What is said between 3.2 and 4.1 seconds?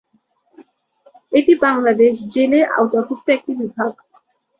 একটি বিভাগ।